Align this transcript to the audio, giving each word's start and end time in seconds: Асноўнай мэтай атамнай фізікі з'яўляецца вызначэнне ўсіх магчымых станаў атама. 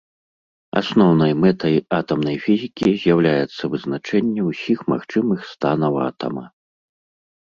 Асноўнай 0.79 1.31
мэтай 1.41 1.75
атамнай 1.99 2.37
фізікі 2.45 2.87
з'яўляецца 3.03 3.63
вызначэнне 3.73 4.41
ўсіх 4.49 4.79
магчымых 4.93 5.39
станаў 5.53 5.93
атама. 6.09 6.45